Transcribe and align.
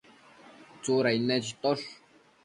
Tsudain 0.81 1.23
nechitosh 1.31 1.85